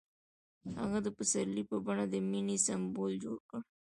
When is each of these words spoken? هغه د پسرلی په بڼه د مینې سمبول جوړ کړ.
هغه 0.79 0.99
د 1.05 1.07
پسرلی 1.17 1.63
په 1.71 1.77
بڼه 1.85 2.05
د 2.07 2.15
مینې 2.29 2.57
سمبول 2.65 3.11
جوړ 3.23 3.37
کړ. 3.49 3.61